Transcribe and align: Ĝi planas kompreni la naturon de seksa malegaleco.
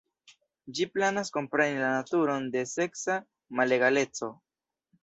Ĝi 0.77 0.87
planas 0.95 1.31
kompreni 1.35 1.79
la 1.83 1.91
naturon 1.99 2.49
de 2.57 2.67
seksa 2.73 3.21
malegaleco. 3.61 4.35